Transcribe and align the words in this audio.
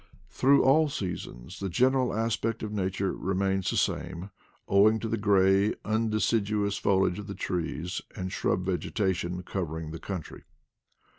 Through 0.31 0.63
all 0.63 0.89
seasons 0.89 1.59
the 1.59 1.69
general 1.69 2.11
aspect 2.11 2.63
of 2.63 2.71
nature 2.71 3.13
remains 3.13 3.69
the 3.69 3.77
same, 3.77 4.31
owing 4.67 4.97
to 4.99 5.07
the 5.07 5.15
gray 5.15 5.75
undeciduous 5.85 6.77
foliage 6.79 7.19
of 7.19 7.27
the 7.27 7.35
tree 7.35 7.87
and 8.15 8.31
shrub 8.31 8.65
vegeta 8.65 9.13
tion 9.13 9.43
covering 9.43 9.91
the 9.91 9.99
country. 9.99 10.43